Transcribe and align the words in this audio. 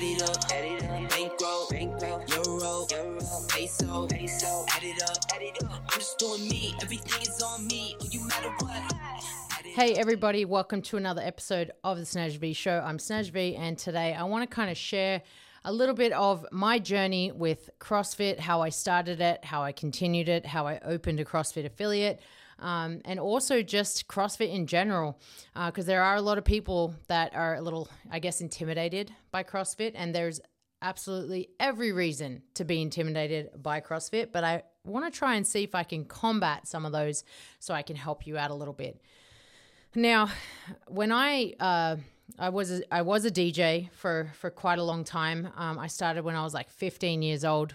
Add 0.00 0.06
it 0.06 0.22
up. 0.22 0.48
Bankroll, 1.10 1.68
bankroll. 1.68 2.24
Euro, 2.28 2.86
euro. 2.90 3.44
Peso, 3.48 4.06
peso. 4.06 4.64
Add 4.70 4.82
it 4.82 5.02
up, 5.02 5.18
add 5.34 5.42
it 5.42 5.62
up. 5.62 5.82
I'm 5.92 5.98
just 5.98 6.18
doing 6.18 6.48
me. 6.48 6.74
Everything 6.80 7.20
is 7.20 7.42
on 7.42 7.66
me. 7.66 7.96
Oh, 8.00 8.06
you 8.10 8.26
matter 8.26 8.48
what. 8.60 8.94
Hey 9.62 9.96
everybody, 9.96 10.46
welcome 10.46 10.80
to 10.80 10.96
another 10.96 11.20
episode 11.20 11.72
of 11.84 11.98
the 11.98 12.04
Snez 12.04 12.38
V 12.38 12.54
Show. 12.54 12.82
I'm 12.82 12.96
Snez 12.96 13.30
V, 13.30 13.56
and 13.56 13.76
today 13.76 14.14
I 14.14 14.22
want 14.22 14.48
to 14.48 14.54
kind 14.54 14.70
of 14.70 14.78
share 14.78 15.20
a 15.66 15.72
little 15.72 15.94
bit 15.94 16.12
of 16.14 16.46
my 16.50 16.78
journey 16.78 17.30
with 17.30 17.68
CrossFit, 17.78 18.38
how 18.38 18.62
I 18.62 18.70
started 18.70 19.20
it, 19.20 19.44
how 19.44 19.62
I 19.62 19.72
continued 19.72 20.30
it, 20.30 20.46
how 20.46 20.66
I 20.66 20.80
opened 20.82 21.20
a 21.20 21.26
CrossFit 21.26 21.66
affiliate, 21.66 22.20
um, 22.60 23.00
and 23.04 23.18
also 23.18 23.62
just 23.62 24.06
CrossFit 24.08 24.52
in 24.52 24.66
general, 24.66 25.18
because 25.66 25.86
there 25.86 26.02
are 26.02 26.16
a 26.16 26.22
lot 26.22 26.38
of 26.38 26.44
people 26.44 26.94
that 27.08 27.34
are 27.34 27.56
a 27.56 27.60
little, 27.60 27.88
I 28.10 28.18
guess, 28.18 28.40
intimidated 28.40 29.12
by 29.30 29.42
CrossFit, 29.42 29.92
and 29.94 30.14
there's 30.14 30.40
absolutely 30.82 31.48
every 31.58 31.92
reason 31.92 32.42
to 32.54 32.64
be 32.64 32.80
intimidated 32.80 33.50
by 33.62 33.80
CrossFit, 33.80 34.32
but 34.32 34.44
I 34.44 34.62
want 34.84 35.12
to 35.12 35.16
try 35.16 35.34
and 35.34 35.46
see 35.46 35.62
if 35.62 35.74
I 35.74 35.82
can 35.82 36.04
combat 36.04 36.66
some 36.66 36.86
of 36.86 36.92
those 36.92 37.24
so 37.58 37.74
I 37.74 37.82
can 37.82 37.96
help 37.96 38.26
you 38.26 38.38
out 38.38 38.50
a 38.50 38.54
little 38.54 38.74
bit. 38.74 39.00
Now, 39.94 40.30
when 40.86 41.12
I 41.12 41.54
uh, 41.58 41.96
I 42.38 42.48
was 42.50 42.70
a, 42.70 42.94
I 42.94 43.02
was 43.02 43.24
a 43.24 43.30
DJ 43.30 43.90
for 43.92 44.30
for 44.34 44.50
quite 44.50 44.78
a 44.78 44.84
long 44.84 45.04
time. 45.04 45.48
Um, 45.56 45.78
I 45.78 45.88
started 45.88 46.24
when 46.24 46.36
I 46.36 46.44
was 46.44 46.54
like 46.54 46.70
15 46.70 47.22
years 47.22 47.44
old, 47.44 47.74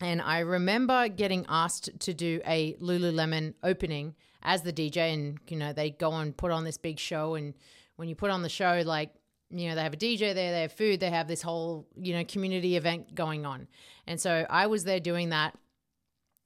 and 0.00 0.22
I 0.22 0.40
remember 0.40 1.08
getting 1.08 1.44
asked 1.48 1.90
to 2.00 2.14
do 2.14 2.40
a 2.46 2.74
Lululemon 2.74 3.54
opening 3.62 4.14
as 4.42 4.62
the 4.62 4.72
DJ, 4.72 5.12
and 5.12 5.38
you 5.48 5.56
know 5.56 5.72
they 5.72 5.90
go 5.90 6.12
and 6.12 6.36
put 6.36 6.50
on 6.50 6.64
this 6.64 6.78
big 6.78 6.98
show, 6.98 7.34
and 7.34 7.54
when 7.96 8.08
you 8.08 8.14
put 8.14 8.30
on 8.30 8.42
the 8.42 8.48
show, 8.48 8.82
like 8.84 9.10
you 9.50 9.68
know 9.68 9.74
they 9.74 9.82
have 9.82 9.94
a 9.94 9.98
DJ 9.98 10.34
there, 10.34 10.52
they 10.52 10.62
have 10.62 10.72
food, 10.72 11.00
they 11.00 11.10
have 11.10 11.28
this 11.28 11.42
whole 11.42 11.86
you 12.00 12.14
know 12.14 12.24
community 12.24 12.76
event 12.76 13.14
going 13.14 13.44
on, 13.44 13.66
and 14.06 14.20
so 14.20 14.46
I 14.48 14.66
was 14.66 14.84
there 14.84 15.00
doing 15.00 15.30
that. 15.30 15.56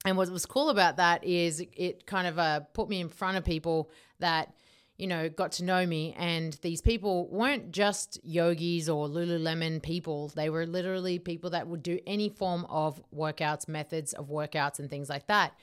And 0.05 0.17
what 0.17 0.29
was 0.29 0.45
cool 0.45 0.69
about 0.69 0.97
that 0.97 1.23
is 1.23 1.63
it 1.77 2.05
kind 2.05 2.27
of 2.27 2.37
uh, 2.37 2.59
put 2.73 2.89
me 2.89 2.99
in 2.99 3.07
front 3.07 3.37
of 3.37 3.45
people 3.45 3.89
that 4.19 4.53
you 4.97 5.07
know 5.07 5.29
got 5.29 5.53
to 5.53 5.63
know 5.63 5.85
me. 5.85 6.15
And 6.17 6.53
these 6.61 6.81
people 6.81 7.27
weren't 7.29 7.71
just 7.71 8.19
yogis 8.23 8.89
or 8.89 9.07
lululemon 9.07 9.81
people. 9.81 10.29
They 10.29 10.49
were 10.49 10.65
literally 10.65 11.19
people 11.19 11.49
that 11.51 11.67
would 11.67 11.83
do 11.83 11.99
any 12.05 12.29
form 12.29 12.65
of 12.69 13.01
workouts 13.15 13.67
methods 13.67 14.13
of 14.13 14.29
workouts 14.29 14.79
and 14.79 14.89
things 14.89 15.09
like 15.09 15.27
that. 15.27 15.53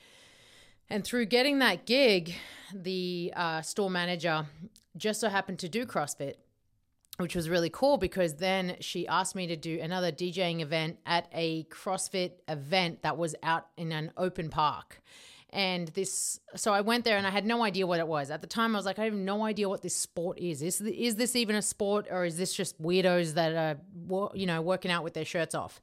And 0.89 1.03
through 1.05 1.27
getting 1.27 1.59
that 1.59 1.85
gig 1.85 2.35
the 2.73 3.33
uh, 3.35 3.61
store 3.61 3.89
manager 3.89 4.45
just 4.97 5.21
so 5.21 5.29
happened 5.29 5.59
to 5.59 5.69
do 5.69 5.85
crossfit 5.85 6.35
which 7.21 7.35
was 7.35 7.49
really 7.49 7.69
cool 7.69 7.97
because 7.97 8.35
then 8.35 8.75
she 8.79 9.07
asked 9.07 9.35
me 9.35 9.47
to 9.47 9.55
do 9.55 9.79
another 9.79 10.11
DJing 10.11 10.61
event 10.61 10.97
at 11.05 11.27
a 11.33 11.63
CrossFit 11.65 12.31
event 12.47 13.03
that 13.03 13.17
was 13.17 13.35
out 13.43 13.67
in 13.77 13.91
an 13.91 14.11
open 14.17 14.49
park. 14.49 15.01
And 15.53 15.89
this, 15.89 16.39
so 16.55 16.71
I 16.71 16.79
went 16.79 17.03
there 17.03 17.17
and 17.17 17.27
I 17.27 17.29
had 17.29 17.45
no 17.45 17.61
idea 17.61 17.85
what 17.85 17.99
it 17.99 18.07
was. 18.07 18.31
At 18.31 18.39
the 18.39 18.47
time, 18.47 18.73
I 18.73 18.79
was 18.79 18.85
like, 18.85 18.99
I 18.99 19.03
have 19.03 19.13
no 19.13 19.43
idea 19.43 19.67
what 19.67 19.81
this 19.81 19.95
sport 19.95 20.39
is. 20.39 20.61
Is, 20.61 20.79
is 20.79 21.17
this 21.17 21.35
even 21.35 21.57
a 21.57 21.61
sport 21.61 22.07
or 22.09 22.23
is 22.23 22.37
this 22.37 22.53
just 22.53 22.81
weirdos 22.81 23.33
that 23.33 23.53
are, 23.53 24.31
you 24.33 24.45
know, 24.45 24.61
working 24.61 24.91
out 24.91 25.03
with 25.03 25.13
their 25.13 25.25
shirts 25.25 25.53
off? 25.53 25.81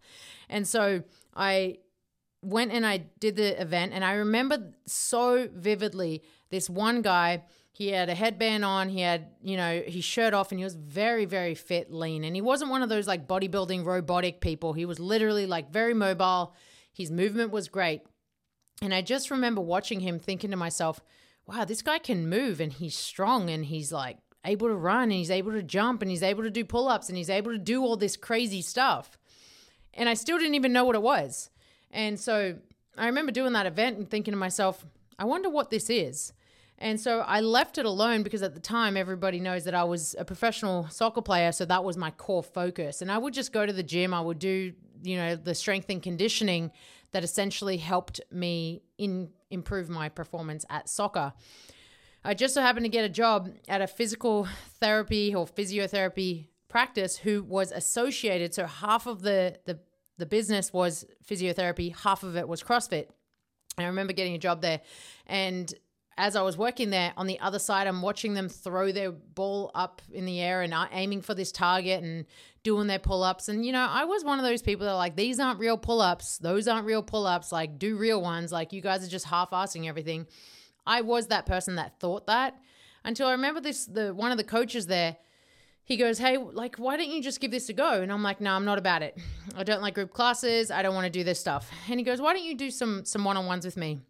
And 0.48 0.66
so 0.66 1.02
I 1.36 1.78
went 2.40 2.72
and 2.72 2.86
I 2.86 2.98
did 3.18 3.36
the 3.36 3.60
event, 3.60 3.92
and 3.92 4.04
I 4.04 4.12
remember 4.12 4.72
so 4.86 5.48
vividly 5.52 6.22
this 6.50 6.70
one 6.70 7.02
guy. 7.02 7.42
He 7.72 7.88
had 7.88 8.08
a 8.08 8.14
headband 8.14 8.64
on, 8.64 8.88
he 8.88 9.02
had, 9.02 9.28
you 9.42 9.56
know, 9.56 9.82
his 9.86 10.02
shirt 10.04 10.34
off, 10.34 10.50
and 10.50 10.58
he 10.58 10.64
was 10.64 10.74
very, 10.74 11.26
very 11.26 11.54
fit, 11.54 11.92
lean. 11.92 12.24
And 12.24 12.34
he 12.34 12.42
wasn't 12.42 12.70
one 12.70 12.82
of 12.82 12.88
those 12.88 13.06
like 13.06 13.28
bodybuilding 13.28 13.84
robotic 13.84 14.40
people. 14.40 14.72
He 14.72 14.84
was 14.84 14.98
literally 14.98 15.46
like 15.46 15.70
very 15.70 15.94
mobile. 15.94 16.54
His 16.92 17.10
movement 17.10 17.52
was 17.52 17.68
great. 17.68 18.02
And 18.80 18.94
I 18.94 19.02
just 19.02 19.30
remember 19.30 19.60
watching 19.60 20.00
him 20.00 20.18
thinking 20.18 20.50
to 20.50 20.56
myself, 20.56 21.00
wow, 21.46 21.64
this 21.64 21.82
guy 21.82 21.98
can 21.98 22.28
move 22.28 22.60
and 22.60 22.72
he's 22.72 22.96
strong 22.96 23.50
and 23.50 23.64
he's 23.64 23.92
like 23.92 24.18
able 24.44 24.68
to 24.68 24.74
run 24.74 25.04
and 25.04 25.12
he's 25.12 25.30
able 25.30 25.52
to 25.52 25.62
jump 25.62 26.02
and 26.02 26.10
he's 26.10 26.22
able 26.22 26.42
to 26.42 26.50
do 26.50 26.64
pull 26.64 26.88
ups 26.88 27.08
and 27.08 27.16
he's 27.16 27.30
able 27.30 27.52
to 27.52 27.58
do 27.58 27.82
all 27.82 27.96
this 27.96 28.16
crazy 28.16 28.62
stuff. 28.62 29.18
And 29.94 30.08
I 30.08 30.14
still 30.14 30.38
didn't 30.38 30.54
even 30.54 30.72
know 30.72 30.84
what 30.84 30.94
it 30.94 31.02
was. 31.02 31.50
And 31.90 32.20
so 32.20 32.56
I 32.96 33.06
remember 33.06 33.32
doing 33.32 33.52
that 33.54 33.66
event 33.66 33.98
and 33.98 34.08
thinking 34.08 34.32
to 34.32 34.38
myself, 34.38 34.84
I 35.18 35.24
wonder 35.24 35.48
what 35.48 35.70
this 35.70 35.90
is. 35.90 36.32
And 36.80 37.00
so 37.00 37.20
I 37.20 37.40
left 37.40 37.76
it 37.76 37.84
alone 37.84 38.22
because 38.22 38.42
at 38.42 38.54
the 38.54 38.60
time 38.60 38.96
everybody 38.96 39.40
knows 39.40 39.64
that 39.64 39.74
I 39.74 39.82
was 39.82 40.14
a 40.16 40.24
professional 40.24 40.88
soccer 40.90 41.22
player, 41.22 41.50
so 41.50 41.64
that 41.64 41.82
was 41.82 41.96
my 41.96 42.12
core 42.12 42.42
focus. 42.42 43.02
And 43.02 43.10
I 43.10 43.18
would 43.18 43.34
just 43.34 43.52
go 43.52 43.66
to 43.66 43.72
the 43.72 43.82
gym, 43.82 44.14
I 44.14 44.20
would 44.20 44.38
do, 44.38 44.72
you 45.02 45.16
know, 45.16 45.34
the 45.34 45.56
strength 45.56 45.90
and 45.90 46.00
conditioning 46.00 46.70
that 47.12 47.24
essentially 47.24 47.78
helped 47.78 48.20
me 48.30 48.82
in 48.98 49.30
improve 49.50 49.88
my 49.88 50.08
performance 50.08 50.64
at 50.68 50.88
soccer. 50.88 51.32
I 52.24 52.34
just 52.34 52.54
so 52.54 52.60
happened 52.60 52.84
to 52.84 52.90
get 52.90 53.04
a 53.04 53.08
job 53.08 53.50
at 53.68 53.80
a 53.80 53.86
physical 53.86 54.46
therapy 54.80 55.34
or 55.34 55.46
physiotherapy 55.46 56.48
practice 56.68 57.16
who 57.16 57.42
was 57.42 57.72
associated. 57.72 58.54
So 58.54 58.66
half 58.66 59.06
of 59.06 59.22
the 59.22 59.58
the, 59.64 59.78
the 60.18 60.26
business 60.26 60.72
was 60.72 61.06
physiotherapy, 61.24 61.94
half 61.96 62.22
of 62.22 62.36
it 62.36 62.48
was 62.48 62.62
CrossFit. 62.62 63.08
And 63.76 63.86
I 63.86 63.88
remember 63.88 64.12
getting 64.12 64.34
a 64.34 64.38
job 64.38 64.60
there 64.60 64.80
and 65.26 65.72
as 66.18 66.36
I 66.36 66.42
was 66.42 66.58
working 66.58 66.90
there 66.90 67.12
on 67.16 67.26
the 67.26 67.38
other 67.40 67.58
side, 67.58 67.86
I'm 67.86 68.02
watching 68.02 68.34
them 68.34 68.48
throw 68.48 68.92
their 68.92 69.12
ball 69.12 69.70
up 69.74 70.02
in 70.12 70.26
the 70.26 70.40
air 70.40 70.62
and 70.62 70.74
uh, 70.74 70.86
aiming 70.92 71.22
for 71.22 71.34
this 71.34 71.52
target 71.52 72.02
and 72.02 72.26
doing 72.64 72.88
their 72.88 72.98
pull 72.98 73.22
ups. 73.22 73.48
And, 73.48 73.64
you 73.64 73.72
know, 73.72 73.86
I 73.88 74.04
was 74.04 74.24
one 74.24 74.38
of 74.38 74.44
those 74.44 74.60
people 74.60 74.84
that 74.86 74.94
like, 74.94 75.16
these 75.16 75.38
aren't 75.40 75.60
real 75.60 75.78
pull 75.78 76.02
ups. 76.02 76.36
Those 76.38 76.68
aren't 76.68 76.86
real 76.86 77.02
pull 77.02 77.26
ups. 77.26 77.52
Like, 77.52 77.78
do 77.78 77.96
real 77.96 78.20
ones. 78.20 78.52
Like, 78.52 78.72
you 78.72 78.82
guys 78.82 79.06
are 79.06 79.08
just 79.08 79.26
half 79.26 79.50
assing 79.50 79.86
everything. 79.86 80.26
I 80.84 81.02
was 81.02 81.28
that 81.28 81.46
person 81.46 81.76
that 81.76 82.00
thought 82.00 82.26
that 82.26 82.58
until 83.04 83.28
I 83.28 83.32
remember 83.32 83.60
this, 83.60 83.86
the 83.86 84.12
one 84.12 84.32
of 84.32 84.38
the 84.38 84.44
coaches 84.44 84.86
there. 84.86 85.16
He 85.84 85.96
goes, 85.96 86.18
Hey, 86.18 86.36
like, 86.36 86.76
why 86.76 86.98
don't 86.98 87.08
you 87.08 87.22
just 87.22 87.40
give 87.40 87.50
this 87.50 87.70
a 87.70 87.72
go? 87.72 88.02
And 88.02 88.12
I'm 88.12 88.22
like, 88.22 88.40
No, 88.40 88.52
I'm 88.52 88.64
not 88.64 88.78
about 88.78 89.02
it. 89.02 89.16
I 89.56 89.64
don't 89.64 89.80
like 89.80 89.94
group 89.94 90.12
classes. 90.12 90.70
I 90.70 90.82
don't 90.82 90.94
want 90.94 91.06
to 91.06 91.10
do 91.10 91.24
this 91.24 91.40
stuff. 91.40 91.70
And 91.88 91.98
he 91.98 92.04
goes, 92.04 92.20
Why 92.20 92.34
don't 92.34 92.44
you 92.44 92.54
do 92.54 92.70
some 92.70 93.04
some 93.04 93.24
one 93.24 93.36
on 93.36 93.46
ones 93.46 93.64
with 93.64 93.76
me? 93.76 94.00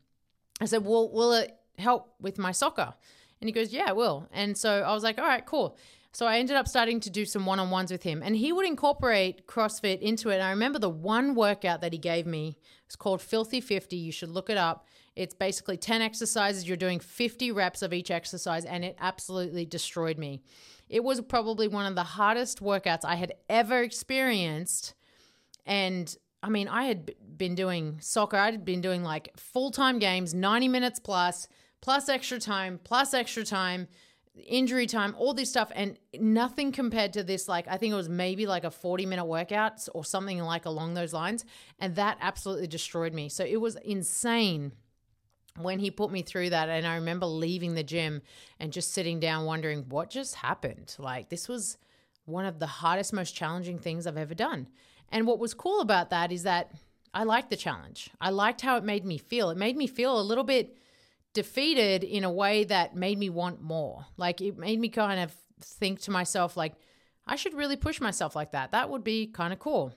I 0.61 0.65
said, 0.65 0.85
Well, 0.85 1.11
will 1.11 1.33
it 1.33 1.58
help 1.79 2.15
with 2.21 2.39
my 2.39 2.53
soccer? 2.53 2.95
And 3.41 3.49
he 3.49 3.53
goes, 3.53 3.73
Yeah, 3.73 3.87
I 3.89 3.93
will. 3.93 4.29
And 4.33 4.57
so 4.57 4.83
I 4.83 4.93
was 4.93 5.03
like, 5.03 5.19
All 5.19 5.27
right, 5.27 5.45
cool. 5.45 5.77
So 6.13 6.27
I 6.27 6.39
ended 6.39 6.57
up 6.57 6.67
starting 6.67 7.01
to 7.01 7.11
do 7.11 7.25
some 7.25 7.47
one 7.47 7.61
on 7.61 7.71
ones 7.71 7.93
with 7.93 8.03
him. 8.03 8.23
And 8.25 8.35
he 8.35 8.53
would 8.53 8.67
incorporate 8.67 9.47
CrossFit 9.47 10.01
into 10.01 10.31
it. 10.31 10.35
And 10.35 10.43
I 10.43 10.51
remember 10.51 10.79
the 10.79 10.89
one 10.91 11.35
workout 11.35 11.81
that 11.83 11.93
he 11.93 11.99
gave 11.99 12.27
me 12.27 12.59
was 12.87 12.97
called 12.97 13.21
Filthy 13.21 13.61
50. 13.61 13.97
You 13.97 14.11
should 14.11 14.31
look 14.31 14.49
it 14.49 14.57
up. 14.57 14.87
It's 15.17 15.35
basically 15.35 15.77
10 15.77 16.01
exercises. 16.01 16.67
You're 16.67 16.77
doing 16.77 16.99
50 16.99 17.53
reps 17.53 17.83
of 17.83 17.93
each 17.93 18.11
exercise. 18.11 18.65
And 18.65 18.85
it 18.85 18.97
absolutely 18.99 19.67
destroyed 19.67 20.19
me. 20.19 20.43
It 20.89 21.05
was 21.05 21.21
probably 21.21 21.69
one 21.69 21.87
of 21.87 21.95
the 21.95 22.03
hardest 22.03 22.61
workouts 22.61 23.05
I 23.05 23.17
had 23.17 23.35
ever 23.49 23.83
experienced. 23.83 24.95
And 25.67 26.17
I 26.43 26.49
mean, 26.49 26.69
I 26.69 26.85
had 26.85 27.13
been 27.37 27.55
doing 27.55 27.99
soccer, 28.01 28.37
I 28.37 28.47
had 28.47 28.65
been 28.65 28.81
doing 28.81 29.03
like 29.03 29.37
full 29.37 29.71
time 29.71 29.99
games, 29.99 30.35
90 30.35 30.69
minutes 30.69 30.99
plus, 30.99 31.49
plus 31.81 32.09
extra 32.09 32.39
time, 32.39 32.81
plus 32.83 33.15
extra 33.15 33.45
time, 33.45 33.89
injury 34.47 34.87
time, 34.87 35.15
all 35.19 35.35
this 35.35 35.51
stuff, 35.51 35.71
and 35.75 35.99
nothing 36.19 36.73
compared 36.73 37.13
to 37.15 37.23
this. 37.23 37.49
Like, 37.49 37.67
I 37.69 37.77
think 37.77 37.93
it 37.93 37.97
was 37.97 38.09
maybe 38.09 38.47
like 38.47 38.65
a 38.65 38.71
40 38.71 39.07
minute 39.07 39.25
workout 39.25 39.87
or 39.95 40.05
something 40.05 40.39
like 40.41 40.67
along 40.67 40.95
those 40.95 41.13
lines. 41.13 41.45
And 41.79 41.97
that 41.97 42.19
absolutely 42.21 42.67
destroyed 42.67 43.13
me. 43.13 43.29
So 43.29 43.45
it 43.45 43.61
was 43.61 43.77
insane 43.77 44.73
when 45.57 45.79
he 45.79 45.91
put 45.91 46.11
me 46.11 46.23
through 46.23 46.51
that 46.51 46.69
and 46.69 46.87
i 46.87 46.95
remember 46.95 47.27
leaving 47.27 47.75
the 47.75 47.83
gym 47.83 48.23
and 48.61 48.73
just 48.73 48.93
sitting 48.93 49.19
down 49.19 49.45
wondering 49.45 49.85
what 49.89 50.11
just 50.11 50.37
happened 50.37 50.95
like 50.99 51.29
this 51.29 51.49
was 51.49 51.79
one 52.25 52.45
of 52.45 52.59
the 52.59 52.67
hardest 52.67 53.13
most 53.13 53.35
challenging 53.35 53.79
things 53.79 54.07
i've 54.07 54.17
ever 54.17 54.35
done 54.35 54.69
and 55.11 55.27
what 55.27 55.39
was 55.39 55.55
cool 55.55 55.81
about 55.81 56.11
that 56.11 56.31
is 56.31 56.45
that 56.45 56.71
i 57.13 57.25
liked 57.25 57.51
the 57.51 57.57
challenge 57.57 58.11
i 58.21 58.31
liked 58.31 58.61
how 58.61 58.77
it 58.77 58.85
made 58.85 59.05
me 59.05 59.19
feel 59.19 59.51
it 59.51 59.57
made 59.57 59.77
me 59.77 59.87
feel 59.87 60.21
a 60.21 60.23
little 60.23 60.45
bit 60.45 60.77
defeated 61.35 62.03
in 62.03 62.25
a 62.25 62.31
way 62.31 62.65
that 62.65 62.97
made 62.97 63.19
me 63.19 63.31
want 63.31 63.63
more 63.63 64.07
like 64.17 64.41
it 64.41 64.59
made 64.59 64.81
me 64.81 64.89
kind 64.89 65.21
of 65.21 65.33
think 65.61 66.01
to 66.01 66.11
myself 66.11 66.57
like 66.57 66.75
i 67.27 67.37
should 67.37 67.55
really 67.55 67.77
push 67.77 68.01
myself 68.01 68.35
like 68.35 68.53
that 68.53 68.73
that 68.73 68.89
would 68.91 69.05
be 69.05 69.27
kind 69.27 69.53
of 69.53 69.59
cool 69.59 69.93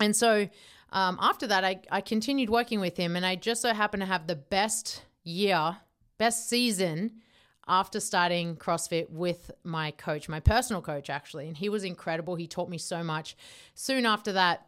and 0.00 0.14
so 0.14 0.48
um, 0.90 1.18
after 1.20 1.46
that, 1.48 1.64
I, 1.64 1.80
I 1.90 2.00
continued 2.00 2.50
working 2.50 2.80
with 2.80 2.96
him, 2.96 3.16
and 3.16 3.26
I 3.26 3.36
just 3.36 3.62
so 3.62 3.72
happened 3.74 4.00
to 4.02 4.06
have 4.06 4.26
the 4.26 4.36
best 4.36 5.04
year, 5.22 5.76
best 6.16 6.48
season 6.48 7.12
after 7.66 8.00
starting 8.00 8.56
CrossFit 8.56 9.10
with 9.10 9.50
my 9.62 9.90
coach, 9.90 10.28
my 10.28 10.40
personal 10.40 10.80
coach, 10.80 11.10
actually. 11.10 11.48
And 11.48 11.56
he 11.56 11.68
was 11.68 11.84
incredible. 11.84 12.34
He 12.36 12.46
taught 12.46 12.70
me 12.70 12.78
so 12.78 13.02
much. 13.02 13.36
Soon 13.74 14.06
after 14.06 14.32
that, 14.32 14.66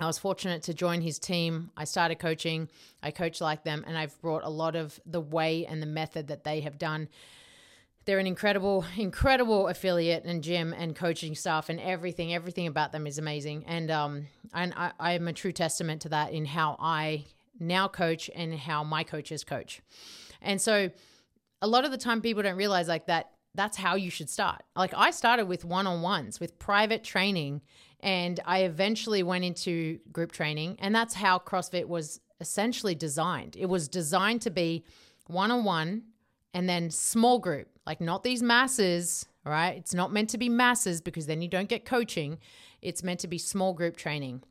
I 0.00 0.06
was 0.06 0.18
fortunate 0.18 0.62
to 0.64 0.74
join 0.74 1.02
his 1.02 1.18
team. 1.18 1.70
I 1.76 1.84
started 1.84 2.18
coaching, 2.18 2.68
I 3.02 3.10
coach 3.10 3.40
like 3.40 3.62
them, 3.62 3.84
and 3.86 3.96
I've 3.96 4.18
brought 4.20 4.42
a 4.42 4.48
lot 4.48 4.74
of 4.74 4.98
the 5.04 5.20
way 5.20 5.66
and 5.66 5.82
the 5.82 5.86
method 5.86 6.28
that 6.28 6.44
they 6.44 6.60
have 6.60 6.78
done 6.78 7.08
they're 8.04 8.18
an 8.18 8.26
incredible, 8.26 8.84
incredible 8.96 9.68
affiliate 9.68 10.24
and 10.24 10.42
gym 10.42 10.72
and 10.72 10.94
coaching 10.94 11.34
staff 11.34 11.68
and 11.68 11.80
everything. 11.80 12.34
Everything 12.34 12.66
about 12.66 12.92
them 12.92 13.06
is 13.06 13.18
amazing, 13.18 13.64
and 13.66 13.90
um, 13.90 14.26
and 14.52 14.72
I, 14.76 14.92
I 14.98 15.12
am 15.12 15.28
a 15.28 15.32
true 15.32 15.52
testament 15.52 16.02
to 16.02 16.08
that 16.10 16.32
in 16.32 16.44
how 16.44 16.76
I 16.78 17.26
now 17.58 17.88
coach 17.88 18.30
and 18.34 18.54
how 18.54 18.82
my 18.82 19.04
coaches 19.04 19.44
coach. 19.44 19.82
And 20.40 20.60
so, 20.60 20.90
a 21.60 21.66
lot 21.66 21.84
of 21.84 21.90
the 21.90 21.98
time, 21.98 22.20
people 22.20 22.42
don't 22.42 22.56
realize 22.56 22.88
like 22.88 23.06
that. 23.06 23.31
That's 23.54 23.76
how 23.76 23.96
you 23.96 24.10
should 24.10 24.30
start. 24.30 24.62
Like 24.74 24.94
I 24.96 25.10
started 25.10 25.46
with 25.46 25.64
one 25.64 25.86
on 25.86 26.02
ones, 26.02 26.40
with 26.40 26.58
private 26.58 27.04
training, 27.04 27.60
and 28.00 28.40
I 28.44 28.60
eventually 28.60 29.22
went 29.22 29.44
into 29.44 29.98
group 30.10 30.32
training, 30.32 30.76
and 30.80 30.94
that's 30.94 31.14
how 31.14 31.38
CrossFit 31.38 31.86
was 31.86 32.20
essentially 32.40 32.94
designed. 32.94 33.56
It 33.56 33.66
was 33.66 33.88
designed 33.88 34.42
to 34.42 34.50
be 34.50 34.84
one 35.26 35.50
on 35.50 35.64
one 35.64 36.02
and 36.54 36.68
then 36.68 36.90
small 36.90 37.38
group, 37.38 37.68
like 37.86 38.00
not 38.00 38.22
these 38.22 38.42
masses, 38.42 39.26
right? 39.44 39.76
It's 39.76 39.94
not 39.94 40.12
meant 40.12 40.30
to 40.30 40.38
be 40.38 40.48
masses 40.48 41.00
because 41.00 41.26
then 41.26 41.42
you 41.42 41.48
don't 41.48 41.68
get 41.68 41.84
coaching. 41.84 42.38
It's 42.80 43.02
meant 43.02 43.20
to 43.20 43.28
be 43.28 43.38
small 43.38 43.72
group 43.72 43.96
training. 43.96 44.42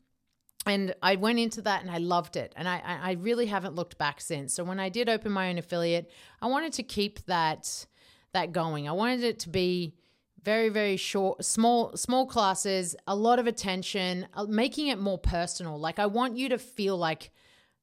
And 0.66 0.94
I 1.02 1.16
went 1.16 1.40
into 1.40 1.62
that 1.64 1.82
and 1.82 1.90
I 1.90 1.98
loved 1.98 2.36
it. 2.36 2.54
And 2.56 2.68
I, 2.68 2.82
I 2.86 3.12
really 3.14 3.48
haven't 3.48 3.76
looked 3.76 3.98
back 3.98 4.22
since. 4.22 4.54
So 4.54 4.64
when 4.64 4.80
I 4.80 4.90
did 4.90 5.10
open 5.10 5.32
my 5.32 5.50
own 5.50 5.58
affiliate, 5.58 6.12
I 6.42 6.48
wanted 6.48 6.74
to 6.74 6.84
keep 6.84 7.26
that 7.26 7.86
that 8.34 8.52
going. 8.52 8.88
I 8.88 8.92
wanted 8.94 9.24
it 9.24 9.40
to 9.40 9.50
be 9.50 9.96
very 10.44 10.70
very 10.70 10.98
short 10.98 11.46
small 11.46 11.96
small 11.96 12.26
classes 12.26 12.96
a 13.06 13.16
lot 13.16 13.38
of 13.38 13.46
attention 13.46 14.28
uh, 14.34 14.44
making 14.46 14.88
it 14.88 14.98
more 14.98 15.20
personal 15.20 15.80
like 15.80 16.00
i 16.00 16.08
want 16.08 16.36
you 16.36 16.50
to 16.50 16.58
feel 16.58 16.98
like 16.98 17.30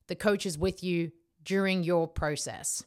the 0.09 0.17
coach 0.17 0.45
is 0.45 0.59
with 0.59 0.83
you 0.83 1.12
during 1.45 1.85
your 1.85 2.09
process 2.09 2.83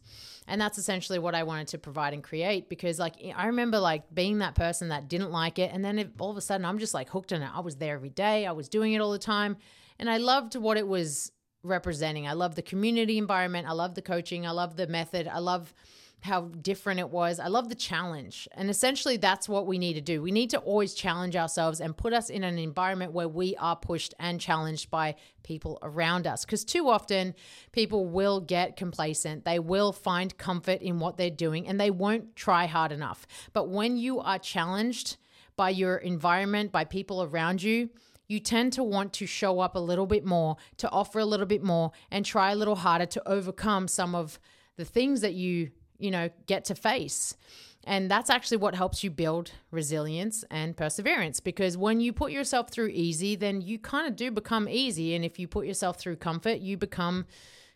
and 0.47 0.59
that's 0.59 0.77
essentially 0.77 1.19
what 1.19 1.35
I 1.35 1.43
wanted 1.43 1.69
to 1.69 1.77
provide 1.77 2.13
and 2.13 2.23
create 2.23 2.67
because 2.67 2.99
like 2.99 3.15
I 3.35 3.47
remember 3.47 3.79
like 3.79 4.13
being 4.13 4.39
that 4.39 4.55
person 4.55 4.89
that 4.89 5.07
didn't 5.07 5.31
like 5.31 5.59
it 5.59 5.71
and 5.73 5.83
then 5.83 5.99
it, 5.99 6.11
all 6.19 6.31
of 6.31 6.37
a 6.37 6.41
sudden 6.41 6.65
I'm 6.65 6.77
just 6.77 6.93
like 6.93 7.09
hooked 7.09 7.31
on 7.31 7.41
it. 7.41 7.49
I 7.53 7.61
was 7.61 7.77
there 7.77 7.95
every 7.95 8.09
day. 8.09 8.45
I 8.45 8.51
was 8.51 8.67
doing 8.67 8.93
it 8.93 8.99
all 8.99 9.11
the 9.11 9.19
time 9.19 9.57
and 9.97 10.09
I 10.09 10.17
loved 10.17 10.55
what 10.55 10.77
it 10.77 10.87
was 10.87 11.31
representing. 11.63 12.27
I 12.27 12.33
love 12.33 12.55
the 12.55 12.61
community 12.61 13.17
environment. 13.17 13.67
I 13.67 13.71
love 13.71 13.95
the 13.95 14.01
coaching. 14.01 14.45
I 14.45 14.51
love 14.51 14.75
the 14.75 14.87
method. 14.87 15.27
I 15.27 15.39
love 15.39 15.73
how 16.21 16.41
different 16.61 16.99
it 16.99 17.09
was. 17.09 17.39
I 17.39 17.47
love 17.47 17.69
the 17.69 17.75
challenge. 17.75 18.47
And 18.53 18.69
essentially, 18.69 19.17
that's 19.17 19.49
what 19.49 19.65
we 19.65 19.77
need 19.77 19.93
to 19.93 20.01
do. 20.01 20.21
We 20.21 20.31
need 20.31 20.51
to 20.51 20.59
always 20.59 20.93
challenge 20.93 21.35
ourselves 21.35 21.81
and 21.81 21.97
put 21.97 22.13
us 22.13 22.29
in 22.29 22.43
an 22.43 22.59
environment 22.59 23.11
where 23.11 23.27
we 23.27 23.55
are 23.57 23.75
pushed 23.75 24.13
and 24.19 24.39
challenged 24.39 24.91
by 24.91 25.15
people 25.43 25.79
around 25.81 26.27
us. 26.27 26.45
Because 26.45 26.63
too 26.63 26.89
often, 26.89 27.33
people 27.71 28.05
will 28.05 28.39
get 28.39 28.77
complacent. 28.77 29.45
They 29.45 29.59
will 29.59 29.91
find 29.91 30.37
comfort 30.37 30.81
in 30.81 30.99
what 30.99 31.17
they're 31.17 31.29
doing 31.31 31.67
and 31.67 31.79
they 31.79 31.91
won't 31.91 32.35
try 32.35 32.67
hard 32.67 32.91
enough. 32.91 33.25
But 33.53 33.69
when 33.69 33.97
you 33.97 34.19
are 34.19 34.37
challenged 34.37 35.17
by 35.55 35.71
your 35.71 35.97
environment, 35.97 36.71
by 36.71 36.85
people 36.85 37.23
around 37.23 37.63
you, 37.63 37.89
you 38.27 38.39
tend 38.39 38.73
to 38.73 38.83
want 38.83 39.11
to 39.13 39.25
show 39.25 39.59
up 39.59 39.75
a 39.75 39.79
little 39.79 40.05
bit 40.05 40.23
more, 40.23 40.55
to 40.77 40.89
offer 40.89 41.19
a 41.19 41.25
little 41.25 41.45
bit 41.45 41.63
more, 41.63 41.91
and 42.09 42.25
try 42.25 42.51
a 42.51 42.55
little 42.55 42.77
harder 42.77 43.05
to 43.07 43.27
overcome 43.27 43.87
some 43.87 44.15
of 44.15 44.39
the 44.77 44.85
things 44.85 45.19
that 45.21 45.33
you 45.33 45.71
you 46.01 46.11
know, 46.11 46.29
get 46.47 46.65
to 46.65 46.75
face. 46.75 47.35
And 47.83 48.11
that's 48.11 48.29
actually 48.29 48.57
what 48.57 48.75
helps 48.75 49.03
you 49.03 49.09
build 49.09 49.51
resilience 49.71 50.43
and 50.51 50.77
perseverance 50.77 51.39
because 51.39 51.77
when 51.77 51.99
you 51.99 52.13
put 52.13 52.31
yourself 52.31 52.69
through 52.69 52.89
easy, 52.89 53.35
then 53.35 53.61
you 53.61 53.79
kind 53.79 54.07
of 54.07 54.15
do 54.15 54.29
become 54.29 54.69
easy. 54.69 55.15
And 55.15 55.25
if 55.25 55.39
you 55.39 55.47
put 55.47 55.65
yourself 55.65 55.97
through 55.97 56.17
comfort, 56.17 56.59
you 56.59 56.77
become 56.77 57.25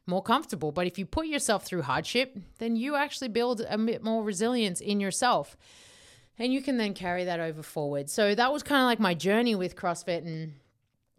more 0.05 0.21
comfortable. 0.21 0.71
But 0.71 0.85
if 0.85 0.99
you 0.99 1.05
put 1.05 1.25
yourself 1.25 1.65
through 1.65 1.83
hardship, 1.83 2.37
then 2.59 2.75
you 2.75 2.95
actually 2.95 3.29
build 3.29 3.61
a 3.67 3.77
bit 3.77 4.03
more 4.03 4.23
resilience 4.23 4.79
in 4.79 4.99
yourself. 4.99 5.57
And 6.37 6.53
you 6.53 6.61
can 6.61 6.77
then 6.77 6.93
carry 6.93 7.23
that 7.25 7.39
over 7.39 7.63
forward. 7.63 8.09
So 8.09 8.35
that 8.35 8.53
was 8.53 8.61
kind 8.61 8.81
of 8.81 8.85
like 8.85 8.99
my 8.99 9.15
journey 9.15 9.55
with 9.55 9.75
CrossFit 9.75 10.19
and 10.19 10.53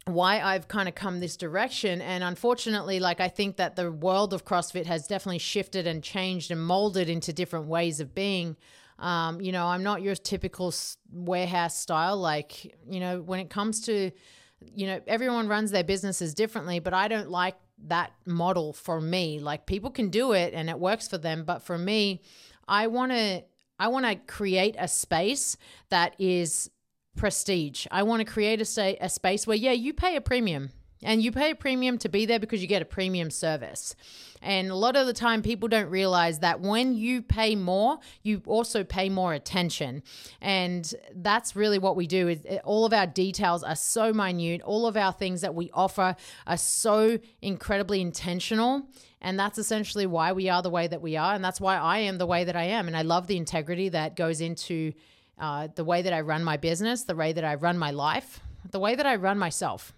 why 0.06 0.40
I've 0.40 0.68
kind 0.68 0.88
of 0.88 0.94
come 0.94 1.18
this 1.18 1.36
direction. 1.36 2.00
And 2.00 2.22
unfortunately, 2.22 3.00
like 3.00 3.20
I 3.20 3.28
think 3.28 3.56
that 3.56 3.74
the 3.74 3.90
world 3.90 4.32
of 4.32 4.44
CrossFit 4.44 4.86
has 4.86 5.06
definitely 5.06 5.38
shifted 5.38 5.86
and 5.86 6.02
changed 6.02 6.50
and 6.50 6.62
molded 6.64 7.08
into 7.08 7.32
different 7.32 7.66
ways 7.66 8.00
of 8.00 8.14
being. 8.14 8.56
Um, 9.00 9.40
you 9.40 9.52
know, 9.52 9.66
I'm 9.66 9.82
not 9.82 10.02
your 10.02 10.14
typical 10.14 10.72
warehouse 11.12 11.76
style. 11.76 12.16
Like, 12.16 12.76
you 12.88 13.00
know, 13.00 13.20
when 13.20 13.40
it 13.40 13.50
comes 13.50 13.80
to, 13.82 14.12
you 14.60 14.86
know, 14.86 15.00
everyone 15.08 15.48
runs 15.48 15.72
their 15.72 15.84
businesses 15.84 16.34
differently, 16.34 16.78
but 16.78 16.94
I 16.94 17.08
don't 17.08 17.28
like 17.28 17.56
that 17.88 18.12
model 18.24 18.72
for 18.72 19.00
me. 19.00 19.40
Like, 19.40 19.66
people 19.66 19.90
can 19.90 20.08
do 20.08 20.32
it 20.32 20.54
and 20.54 20.70
it 20.70 20.78
works 20.78 21.08
for 21.08 21.18
them. 21.18 21.44
But 21.44 21.62
for 21.62 21.76
me, 21.76 22.22
I 22.66 22.86
want 22.86 23.12
to. 23.12 23.44
I 23.78 23.88
want 23.88 24.06
to 24.06 24.14
create 24.14 24.74
a 24.78 24.88
space 24.88 25.58
that 25.90 26.16
is 26.18 26.70
prestige. 27.16 27.86
I 27.90 28.02
want 28.02 28.20
to 28.20 28.24
create 28.24 28.60
a, 28.60 28.96
a 29.00 29.08
space 29.08 29.46
where, 29.46 29.56
yeah, 29.56 29.72
you 29.72 29.92
pay 29.92 30.16
a 30.16 30.20
premium 30.20 30.70
and 31.02 31.22
you 31.22 31.30
pay 31.30 31.50
a 31.50 31.54
premium 31.54 31.98
to 31.98 32.08
be 32.08 32.26
there 32.26 32.38
because 32.38 32.62
you 32.62 32.68
get 32.68 32.82
a 32.82 32.86
premium 32.86 33.30
service. 33.30 33.94
And 34.42 34.70
a 34.70 34.74
lot 34.74 34.96
of 34.96 35.06
the 35.06 35.12
time, 35.12 35.42
people 35.42 35.68
don't 35.68 35.90
realize 35.90 36.38
that 36.40 36.60
when 36.60 36.94
you 36.94 37.22
pay 37.22 37.54
more, 37.54 37.98
you 38.22 38.42
also 38.46 38.84
pay 38.84 39.08
more 39.08 39.32
attention. 39.34 40.02
And 40.40 40.92
that's 41.14 41.56
really 41.56 41.78
what 41.78 41.96
we 41.96 42.06
do. 42.06 42.28
Is 42.28 42.46
all 42.64 42.84
of 42.84 42.92
our 42.92 43.06
details 43.06 43.62
are 43.62 43.76
so 43.76 44.12
minute. 44.12 44.62
All 44.62 44.86
of 44.86 44.96
our 44.96 45.12
things 45.12 45.40
that 45.40 45.54
we 45.54 45.70
offer 45.72 46.16
are 46.46 46.56
so 46.56 47.18
incredibly 47.42 48.00
intentional. 48.00 48.88
And 49.20 49.38
that's 49.38 49.58
essentially 49.58 50.06
why 50.06 50.32
we 50.32 50.48
are 50.48 50.62
the 50.62 50.70
way 50.70 50.86
that 50.86 51.02
we 51.02 51.16
are. 51.16 51.34
And 51.34 51.44
that's 51.44 51.60
why 51.60 51.76
I 51.76 51.98
am 51.98 52.18
the 52.18 52.26
way 52.26 52.44
that 52.44 52.56
I 52.56 52.64
am. 52.64 52.86
And 52.86 52.96
I 52.96 53.02
love 53.02 53.26
the 53.26 53.36
integrity 53.36 53.88
that 53.90 54.16
goes 54.16 54.40
into 54.40 54.92
uh, 55.38 55.68
the 55.74 55.84
way 55.84 56.02
that 56.02 56.12
I 56.12 56.20
run 56.20 56.44
my 56.44 56.56
business, 56.56 57.04
the 57.04 57.14
way 57.14 57.32
that 57.32 57.44
I 57.44 57.54
run 57.54 57.78
my 57.78 57.90
life, 57.90 58.40
the 58.70 58.78
way 58.78 58.94
that 58.94 59.06
I 59.06 59.16
run 59.16 59.38
myself. 59.38 59.92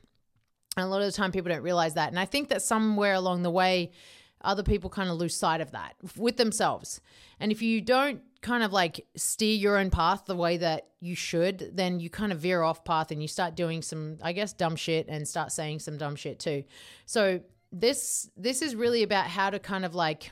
And 0.77 0.85
a 0.85 0.89
lot 0.89 1.01
of 1.01 1.07
the 1.07 1.13
time, 1.13 1.33
people 1.33 1.51
don't 1.51 1.63
realize 1.63 1.95
that. 1.95 2.09
And 2.09 2.19
I 2.19 2.25
think 2.25 2.49
that 2.49 2.63
somewhere 2.63 3.15
along 3.15 3.43
the 3.43 3.51
way, 3.51 3.91
other 4.41 4.63
people 4.63 4.91
kind 4.91 5.11
of 5.11 5.17
lose 5.17 5.35
sight 5.35 5.61
of 5.61 5.73
that 5.73 5.95
with 6.17 6.37
themselves. 6.37 7.01
And 7.41 7.51
if 7.51 7.63
you 7.63 7.81
don't 7.81 8.23
kind 8.41 8.63
of 8.63 8.73
like 8.73 9.05
steer 9.17 9.57
your 9.57 9.79
own 9.79 9.91
path 9.91 10.25
the 10.27 10.37
way 10.37 10.57
that 10.59 10.87
you 11.01 11.17
should, 11.17 11.73
then 11.75 11.99
you 11.99 12.09
kind 12.09 12.33
of 12.33 12.39
veer 12.39 12.63
off 12.63 12.85
path 12.85 13.11
and 13.11 13.21
you 13.21 13.29
start 13.29 13.57
doing 13.57 13.83
some, 13.83 14.19
I 14.23 14.33
guess, 14.33 14.53
dumb 14.53 14.77
shit 14.77 15.09
and 15.09 15.27
start 15.27 15.51
saying 15.51 15.81
some 15.81 15.97
dumb 15.97 16.15
shit 16.15 16.39
too. 16.39 16.65
So 17.07 17.41
this 17.73 18.31
this 18.37 18.63
is 18.63 18.75
really 18.75 19.03
about 19.03 19.27
how 19.27 19.51
to 19.51 19.59
kind 19.59 19.85
of 19.85 19.95
like 19.95 20.31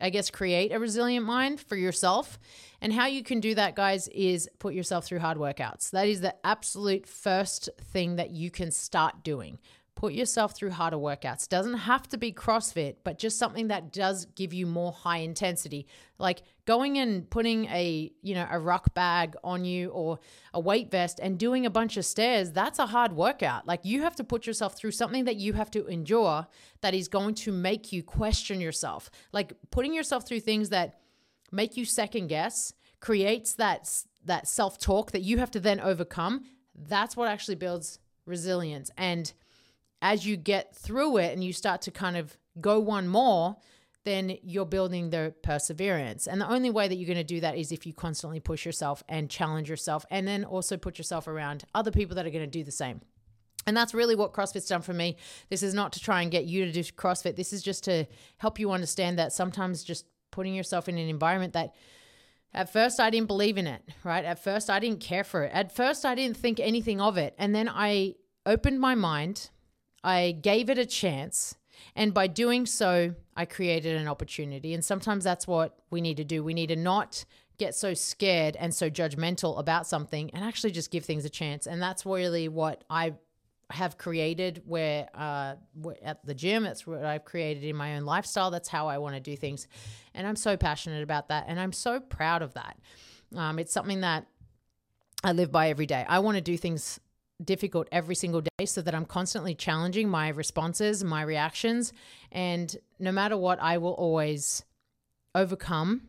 I 0.00 0.10
guess, 0.10 0.30
create 0.30 0.72
a 0.72 0.78
resilient 0.78 1.24
mind 1.24 1.60
for 1.60 1.76
yourself. 1.76 2.38
And 2.80 2.92
how 2.92 3.06
you 3.06 3.22
can 3.22 3.40
do 3.40 3.54
that, 3.54 3.76
guys, 3.76 4.08
is 4.08 4.48
put 4.58 4.74
yourself 4.74 5.06
through 5.06 5.20
hard 5.20 5.38
workouts. 5.38 5.90
That 5.90 6.08
is 6.08 6.20
the 6.20 6.34
absolute 6.44 7.06
first 7.06 7.68
thing 7.80 8.16
that 8.16 8.30
you 8.30 8.50
can 8.50 8.70
start 8.70 9.22
doing. 9.22 9.58
Put 9.96 10.12
yourself 10.12 10.56
through 10.56 10.70
harder 10.70 10.96
workouts. 10.96 11.48
Doesn't 11.48 11.74
have 11.74 12.08
to 12.08 12.18
be 12.18 12.32
CrossFit, 12.32 12.96
but 13.04 13.18
just 13.18 13.38
something 13.38 13.68
that 13.68 13.92
does 13.92 14.24
give 14.34 14.52
you 14.52 14.66
more 14.66 14.92
high 14.92 15.18
intensity. 15.18 15.86
Like 16.18 16.42
going 16.66 16.98
and 16.98 17.30
putting 17.30 17.66
a, 17.66 18.12
you 18.20 18.34
know, 18.34 18.46
a 18.50 18.58
ruck 18.58 18.92
bag 18.94 19.36
on 19.44 19.64
you 19.64 19.90
or 19.90 20.18
a 20.52 20.58
weight 20.58 20.90
vest 20.90 21.20
and 21.22 21.38
doing 21.38 21.64
a 21.64 21.70
bunch 21.70 21.96
of 21.96 22.04
stairs, 22.04 22.50
that's 22.50 22.80
a 22.80 22.86
hard 22.86 23.12
workout. 23.12 23.68
Like 23.68 23.84
you 23.84 24.02
have 24.02 24.16
to 24.16 24.24
put 24.24 24.46
yourself 24.46 24.76
through 24.76 24.90
something 24.90 25.26
that 25.26 25.36
you 25.36 25.52
have 25.52 25.70
to 25.70 25.86
endure 25.86 26.48
that 26.80 26.92
is 26.92 27.06
going 27.06 27.34
to 27.36 27.52
make 27.52 27.92
you 27.92 28.02
question 28.02 28.60
yourself. 28.60 29.10
Like 29.32 29.52
putting 29.70 29.94
yourself 29.94 30.26
through 30.26 30.40
things 30.40 30.70
that 30.70 30.98
make 31.52 31.76
you 31.76 31.84
second 31.84 32.26
guess 32.26 32.72
creates 33.00 33.54
that 33.54 33.88
that 34.24 34.48
self-talk 34.48 35.12
that 35.12 35.22
you 35.22 35.38
have 35.38 35.50
to 35.52 35.60
then 35.60 35.78
overcome. 35.78 36.44
That's 36.74 37.16
what 37.16 37.28
actually 37.28 37.56
builds 37.56 37.98
resilience 38.26 38.90
and 38.96 39.32
as 40.02 40.26
you 40.26 40.36
get 40.36 40.76
through 40.76 41.18
it 41.18 41.32
and 41.32 41.42
you 41.42 41.52
start 41.52 41.82
to 41.82 41.90
kind 41.90 42.16
of 42.16 42.36
go 42.60 42.78
one 42.78 43.08
more, 43.08 43.56
then 44.04 44.36
you're 44.42 44.66
building 44.66 45.10
the 45.10 45.34
perseverance. 45.42 46.26
And 46.26 46.40
the 46.40 46.48
only 46.48 46.70
way 46.70 46.88
that 46.88 46.96
you're 46.96 47.06
going 47.06 47.16
to 47.16 47.24
do 47.24 47.40
that 47.40 47.56
is 47.56 47.72
if 47.72 47.86
you 47.86 47.94
constantly 47.94 48.38
push 48.38 48.66
yourself 48.66 49.02
and 49.08 49.30
challenge 49.30 49.68
yourself, 49.68 50.04
and 50.10 50.28
then 50.28 50.44
also 50.44 50.76
put 50.76 50.98
yourself 50.98 51.26
around 51.26 51.64
other 51.74 51.90
people 51.90 52.14
that 52.16 52.26
are 52.26 52.30
going 52.30 52.44
to 52.44 52.46
do 52.46 52.64
the 52.64 52.70
same. 52.70 53.00
And 53.66 53.74
that's 53.74 53.94
really 53.94 54.14
what 54.14 54.34
CrossFit's 54.34 54.68
done 54.68 54.82
for 54.82 54.92
me. 54.92 55.16
This 55.48 55.62
is 55.62 55.72
not 55.72 55.92
to 55.94 56.00
try 56.00 56.20
and 56.20 56.30
get 56.30 56.44
you 56.44 56.66
to 56.66 56.72
do 56.72 56.82
CrossFit. 56.82 57.36
This 57.36 57.54
is 57.54 57.62
just 57.62 57.84
to 57.84 58.04
help 58.36 58.58
you 58.58 58.72
understand 58.72 59.18
that 59.18 59.32
sometimes 59.32 59.82
just 59.82 60.04
putting 60.30 60.54
yourself 60.54 60.86
in 60.86 60.98
an 60.98 61.08
environment 61.08 61.54
that 61.54 61.72
at 62.52 62.70
first 62.70 63.00
I 63.00 63.08
didn't 63.08 63.28
believe 63.28 63.56
in 63.56 63.66
it, 63.66 63.82
right? 64.04 64.24
At 64.24 64.42
first 64.42 64.68
I 64.68 64.80
didn't 64.80 65.00
care 65.00 65.24
for 65.24 65.44
it. 65.44 65.52
At 65.54 65.74
first 65.74 66.04
I 66.04 66.14
didn't 66.14 66.36
think 66.36 66.60
anything 66.60 67.00
of 67.00 67.16
it. 67.16 67.34
And 67.38 67.54
then 67.54 67.70
I 67.70 68.16
opened 68.44 68.80
my 68.80 68.94
mind 68.94 69.48
I 70.04 70.32
gave 70.32 70.68
it 70.70 70.78
a 70.78 70.86
chance. 70.86 71.56
And 71.96 72.12
by 72.12 72.26
doing 72.26 72.66
so, 72.66 73.14
I 73.36 73.46
created 73.46 73.96
an 73.96 74.06
opportunity. 74.06 74.74
And 74.74 74.84
sometimes 74.84 75.24
that's 75.24 75.46
what 75.46 75.78
we 75.90 76.00
need 76.00 76.18
to 76.18 76.24
do. 76.24 76.44
We 76.44 76.54
need 76.54 76.68
to 76.68 76.76
not 76.76 77.24
get 77.56 77.74
so 77.74 77.94
scared 77.94 78.56
and 78.56 78.74
so 78.74 78.90
judgmental 78.90 79.58
about 79.58 79.86
something 79.86 80.30
and 80.32 80.44
actually 80.44 80.72
just 80.72 80.90
give 80.90 81.04
things 81.04 81.24
a 81.24 81.30
chance. 81.30 81.66
And 81.66 81.80
that's 81.80 82.04
really 82.04 82.48
what 82.48 82.84
I 82.90 83.14
have 83.70 83.96
created 83.96 84.62
where 84.66 85.08
uh, 85.14 85.54
at 86.02 86.24
the 86.26 86.34
gym. 86.34 86.64
That's 86.64 86.86
what 86.86 87.04
I've 87.04 87.24
created 87.24 87.64
in 87.64 87.76
my 87.76 87.96
own 87.96 88.04
lifestyle. 88.04 88.50
That's 88.50 88.68
how 88.68 88.88
I 88.88 88.98
want 88.98 89.14
to 89.14 89.20
do 89.20 89.36
things. 89.36 89.66
And 90.14 90.26
I'm 90.26 90.36
so 90.36 90.56
passionate 90.56 91.02
about 91.02 91.28
that. 91.28 91.46
And 91.48 91.58
I'm 91.58 91.72
so 91.72 91.98
proud 91.98 92.42
of 92.42 92.54
that. 92.54 92.76
Um, 93.34 93.58
it's 93.58 93.72
something 93.72 94.02
that 94.02 94.26
I 95.22 95.32
live 95.32 95.50
by 95.50 95.70
every 95.70 95.86
day. 95.86 96.04
I 96.06 96.18
want 96.18 96.36
to 96.36 96.42
do 96.42 96.56
things 96.56 97.00
difficult 97.42 97.88
every 97.90 98.14
single 98.14 98.40
day 98.40 98.66
so 98.66 98.80
that 98.82 98.94
I'm 98.94 99.04
constantly 99.04 99.54
challenging 99.54 100.08
my 100.08 100.28
responses, 100.28 101.02
my 101.02 101.22
reactions. 101.22 101.92
And 102.30 102.76
no 102.98 103.12
matter 103.12 103.36
what, 103.36 103.60
I 103.60 103.78
will 103.78 103.92
always 103.92 104.64
overcome 105.34 106.02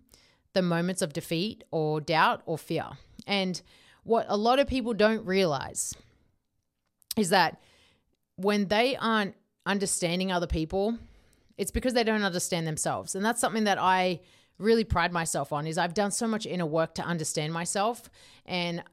the 0.54 0.62
moments 0.62 1.02
of 1.02 1.14
defeat 1.14 1.64
or 1.72 2.00
doubt 2.00 2.42
or 2.46 2.58
fear. 2.58 2.86
And 3.28 3.62
what 4.04 4.26
a 4.30 4.38
lot 4.38 4.60
of 4.60 4.68
people 4.68 4.94
don't 4.94 5.26
realize 5.26 5.94
is 7.18 7.30
that 7.30 7.60
when 8.36 8.68
they 8.68 8.96
aren't 8.96 9.36
understanding 9.66 10.32
other 10.32 10.48
people, 10.48 10.98
it's 11.58 11.72
because 11.72 11.94
they 11.94 12.04
don't 12.04 12.24
understand 12.24 12.68
themselves. 12.68 13.16
And 13.16 13.26
that's 13.26 13.42
something 13.42 13.64
that 13.64 13.80
I 13.80 14.20
really 14.58 14.84
pride 14.84 15.12
myself 15.12 15.52
on 15.52 15.68
is 15.68 15.78
I've 15.78 15.94
done 15.94 16.12
so 16.12 16.28
much 16.28 16.46
inner 16.46 16.66
work 16.66 16.96
to 16.96 17.02
understand 17.02 17.52
myself 17.52 18.10
and 18.46 18.84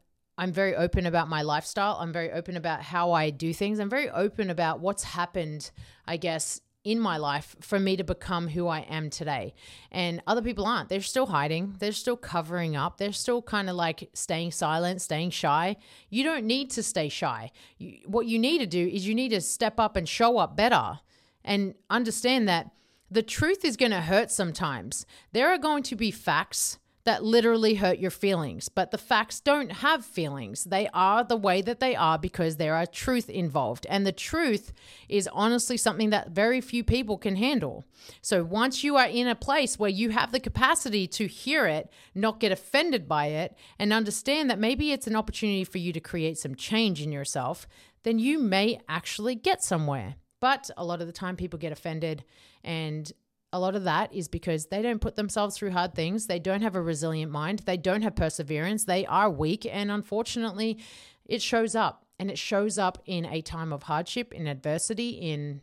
I'm 0.42 0.52
very 0.52 0.74
open 0.74 1.06
about 1.06 1.28
my 1.28 1.42
lifestyle. 1.42 1.98
I'm 2.00 2.12
very 2.12 2.32
open 2.32 2.56
about 2.56 2.82
how 2.82 3.12
I 3.12 3.30
do 3.30 3.54
things. 3.54 3.78
I'm 3.78 3.88
very 3.88 4.10
open 4.10 4.50
about 4.50 4.80
what's 4.80 5.04
happened, 5.04 5.70
I 6.04 6.16
guess, 6.16 6.60
in 6.82 6.98
my 6.98 7.16
life 7.16 7.54
for 7.60 7.78
me 7.78 7.96
to 7.96 8.02
become 8.02 8.48
who 8.48 8.66
I 8.66 8.80
am 8.80 9.08
today. 9.08 9.54
And 9.92 10.20
other 10.26 10.42
people 10.42 10.66
aren't. 10.66 10.88
They're 10.88 11.00
still 11.00 11.26
hiding, 11.26 11.76
they're 11.78 11.92
still 11.92 12.16
covering 12.16 12.74
up, 12.74 12.98
they're 12.98 13.12
still 13.12 13.40
kind 13.40 13.70
of 13.70 13.76
like 13.76 14.10
staying 14.14 14.50
silent, 14.50 15.00
staying 15.00 15.30
shy. 15.30 15.76
You 16.10 16.24
don't 16.24 16.44
need 16.44 16.70
to 16.70 16.82
stay 16.82 17.08
shy. 17.08 17.52
You, 17.78 17.98
what 18.06 18.26
you 18.26 18.36
need 18.36 18.58
to 18.58 18.66
do 18.66 18.84
is 18.84 19.06
you 19.06 19.14
need 19.14 19.28
to 19.28 19.40
step 19.40 19.78
up 19.78 19.94
and 19.94 20.08
show 20.08 20.38
up 20.38 20.56
better 20.56 20.98
and 21.44 21.76
understand 21.88 22.48
that 22.48 22.72
the 23.08 23.22
truth 23.22 23.64
is 23.64 23.76
going 23.76 23.92
to 23.92 24.00
hurt 24.00 24.32
sometimes. 24.32 25.06
There 25.30 25.50
are 25.50 25.58
going 25.58 25.84
to 25.84 25.94
be 25.94 26.10
facts 26.10 26.80
that 27.04 27.24
literally 27.24 27.74
hurt 27.74 27.98
your 27.98 28.10
feelings. 28.10 28.68
But 28.68 28.90
the 28.90 28.98
facts 28.98 29.40
don't 29.40 29.72
have 29.72 30.04
feelings. 30.04 30.64
They 30.64 30.88
are 30.94 31.24
the 31.24 31.36
way 31.36 31.60
that 31.62 31.80
they 31.80 31.96
are 31.96 32.18
because 32.18 32.56
there 32.56 32.74
are 32.74 32.86
truth 32.86 33.28
involved. 33.28 33.86
And 33.88 34.06
the 34.06 34.12
truth 34.12 34.72
is 35.08 35.28
honestly 35.32 35.76
something 35.76 36.10
that 36.10 36.30
very 36.30 36.60
few 36.60 36.84
people 36.84 37.18
can 37.18 37.36
handle. 37.36 37.84
So 38.20 38.44
once 38.44 38.84
you 38.84 38.96
are 38.96 39.06
in 39.06 39.26
a 39.26 39.34
place 39.34 39.78
where 39.78 39.90
you 39.90 40.10
have 40.10 40.32
the 40.32 40.40
capacity 40.40 41.06
to 41.08 41.26
hear 41.26 41.66
it, 41.66 41.90
not 42.14 42.40
get 42.40 42.52
offended 42.52 43.08
by 43.08 43.26
it, 43.26 43.56
and 43.78 43.92
understand 43.92 44.48
that 44.50 44.58
maybe 44.58 44.92
it's 44.92 45.06
an 45.06 45.16
opportunity 45.16 45.64
for 45.64 45.78
you 45.78 45.92
to 45.92 46.00
create 46.00 46.38
some 46.38 46.54
change 46.54 47.02
in 47.02 47.10
yourself, 47.10 47.66
then 48.04 48.18
you 48.18 48.38
may 48.38 48.80
actually 48.88 49.34
get 49.34 49.62
somewhere. 49.62 50.16
But 50.40 50.70
a 50.76 50.84
lot 50.84 51.00
of 51.00 51.06
the 51.06 51.12
time, 51.12 51.36
people 51.36 51.58
get 51.58 51.70
offended 51.70 52.24
and 52.64 53.10
a 53.52 53.60
lot 53.60 53.74
of 53.76 53.84
that 53.84 54.14
is 54.14 54.28
because 54.28 54.66
they 54.66 54.80
don't 54.80 55.00
put 55.00 55.16
themselves 55.16 55.56
through 55.56 55.72
hard 55.72 55.94
things. 55.94 56.26
They 56.26 56.38
don't 56.38 56.62
have 56.62 56.74
a 56.74 56.80
resilient 56.80 57.30
mind. 57.30 57.60
They 57.60 57.76
don't 57.76 58.02
have 58.02 58.16
perseverance. 58.16 58.84
They 58.84 59.04
are 59.06 59.28
weak. 59.28 59.66
And 59.70 59.90
unfortunately, 59.90 60.78
it 61.26 61.42
shows 61.42 61.74
up. 61.74 62.06
And 62.18 62.30
it 62.30 62.38
shows 62.38 62.78
up 62.78 63.02
in 63.04 63.26
a 63.26 63.42
time 63.42 63.72
of 63.72 63.84
hardship, 63.84 64.32
in 64.32 64.46
adversity, 64.46 65.10
in 65.10 65.60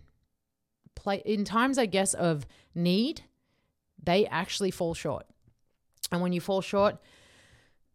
play 0.95 1.21
in 1.25 1.45
times, 1.45 1.77
I 1.77 1.85
guess, 1.85 2.13
of 2.13 2.45
need, 2.75 3.21
they 4.03 4.25
actually 4.27 4.71
fall 4.71 4.93
short. 4.93 5.25
And 6.11 6.21
when 6.21 6.33
you 6.33 6.41
fall 6.41 6.61
short, 6.61 6.97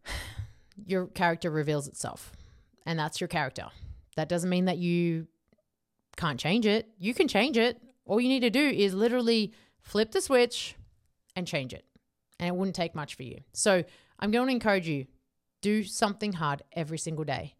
your 0.85 1.07
character 1.07 1.49
reveals 1.49 1.87
itself. 1.87 2.31
And 2.85 2.97
that's 2.97 3.21
your 3.21 3.27
character. 3.27 3.67
That 4.15 4.29
doesn't 4.29 4.49
mean 4.49 4.65
that 4.65 4.77
you 4.77 5.27
can't 6.17 6.39
change 6.39 6.65
it. 6.65 6.89
You 6.97 7.13
can 7.13 7.27
change 7.27 7.57
it. 7.57 7.81
All 8.05 8.19
you 8.19 8.29
need 8.29 8.41
to 8.41 8.49
do 8.49 8.67
is 8.67 8.93
literally 8.93 9.53
flip 9.85 10.11
the 10.11 10.19
switch 10.19 10.75
and 11.35 11.47
change 11.47 11.73
it. 11.73 11.85
And 12.39 12.49
it 12.49 12.55
wouldn't 12.55 12.75
take 12.75 12.95
much 12.95 13.15
for 13.15 13.23
you. 13.23 13.39
So 13.53 13.83
I'm 14.19 14.31
going 14.31 14.47
to 14.47 14.53
encourage 14.53 14.87
you 14.87 15.05
do 15.61 15.83
something 15.83 16.33
hard 16.33 16.63
every 16.73 16.97
single 16.97 17.23
day. 17.23 17.55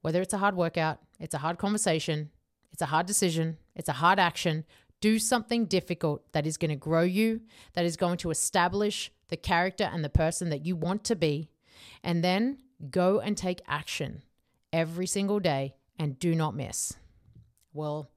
Whether 0.00 0.20
it's 0.20 0.34
a 0.34 0.38
hard 0.38 0.56
workout, 0.56 0.98
it's 1.20 1.34
a 1.34 1.38
hard 1.38 1.58
conversation, 1.58 2.30
it's 2.72 2.82
a 2.82 2.86
hard 2.86 3.06
decision, 3.06 3.58
it's 3.76 3.88
a 3.88 3.94
hard 3.94 4.18
action. 4.18 4.64
Do 5.00 5.18
something 5.18 5.66
difficult 5.66 6.32
that 6.32 6.46
is 6.46 6.56
going 6.56 6.70
to 6.70 6.76
grow 6.76 7.02
you, 7.02 7.42
that 7.74 7.84
is 7.84 7.96
going 7.96 8.16
to 8.18 8.30
establish 8.30 9.12
the 9.28 9.36
character 9.36 9.88
and 9.92 10.04
the 10.04 10.08
person 10.08 10.50
that 10.50 10.66
you 10.66 10.74
want 10.74 11.04
to 11.04 11.16
be. 11.16 11.48
And 12.02 12.24
then 12.24 12.58
go 12.90 13.20
and 13.20 13.36
take 13.36 13.60
action 13.68 14.22
every 14.72 15.06
single 15.06 15.38
day 15.38 15.74
and 15.98 16.18
do 16.18 16.34
not 16.34 16.56
miss. 16.56 16.94
Well, 17.72 18.10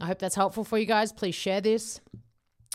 I 0.00 0.06
hope 0.06 0.18
that's 0.18 0.34
helpful 0.34 0.64
for 0.64 0.78
you 0.78 0.86
guys. 0.86 1.12
Please 1.12 1.34
share 1.34 1.60
this 1.60 2.00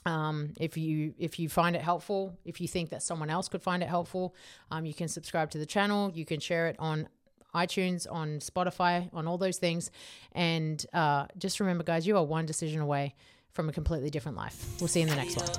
um, 0.06 0.54
if 0.60 0.78
you 0.78 1.14
if 1.18 1.40
you 1.40 1.48
find 1.50 1.76
it 1.76 1.82
helpful 1.82 2.38
if 2.46 2.60
you 2.60 2.68
think 2.68 2.90
that 2.90 3.04
someone 3.04 3.30
else 3.30 3.48
could 3.48 3.62
find 3.62 3.84
it 3.84 3.90
helpful 3.90 4.36
um, 4.72 4.86
you 4.86 4.94
can 4.94 5.08
subscribe 5.08 5.52
to 5.52 5.58
the 5.58 5.66
channel. 5.66 6.12
You 6.14 6.26
can 6.26 6.40
share 6.40 6.68
it 6.68 6.76
on 6.80 7.08
itunes 7.54 8.08
on 8.10 8.40
spotify 8.40 9.10
on 9.14 9.28
all 9.28 9.38
those 9.38 9.58
things. 9.58 9.92
And 10.32 10.84
uh, 10.94 11.26
just 11.38 11.60
remember 11.60 11.84
guys 11.84 12.08
you 12.08 12.18
are 12.18 12.24
one 12.24 12.46
decision 12.46 12.82
away 12.82 13.16
from 13.52 13.68
a 13.68 13.74
completely 13.74 14.10
different 14.10 14.38
life. 14.38 14.66
We'll 14.80 14.88
see 14.88 15.02
you 15.02 15.08
in 15.08 15.10
the 15.10 15.18
next 15.18 15.36
one 15.36 15.50